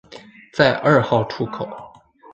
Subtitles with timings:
[0.51, 1.67] 在二号出口